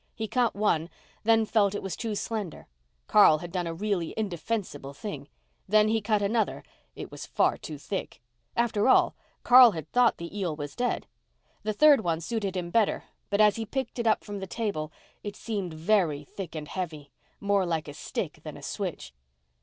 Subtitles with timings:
[0.15, 0.89] He cut one,
[1.25, 2.65] then felt it was too slender.
[3.05, 5.27] Carl had done a really indefensible thing.
[5.67, 8.19] Then he cut another—it was far too thick.
[8.55, 11.05] After all, Carl had thought the eel was dead.
[11.61, 14.91] The third one suited him better; but as he picked it up from the table
[15.21, 19.13] it seemed very thick and heavy—more like a stick than a switch.